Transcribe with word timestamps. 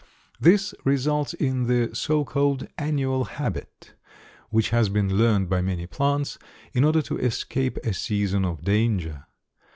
This 0.39 0.73
results 0.83 1.35
in 1.35 1.67
the 1.67 1.93
so 1.93 2.25
called 2.25 2.67
"annual 2.75 3.23
habit," 3.25 3.93
which 4.49 4.71
has 4.71 4.89
been 4.89 5.15
learned 5.15 5.47
by 5.47 5.61
many 5.61 5.85
plants 5.85 6.39
in 6.73 6.83
order 6.83 7.03
to 7.03 7.19
escape 7.19 7.77
a 7.83 7.93
season 7.93 8.43
of 8.43 8.63
danger. 8.63 9.27